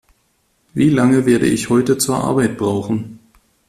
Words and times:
Wie 0.73 0.89
lange 0.89 1.27
werde 1.27 1.45
ich 1.45 1.69
heute 1.69 1.99
zur 1.99 2.23
Arbeit 2.23 2.57
brauchen? 2.57 3.19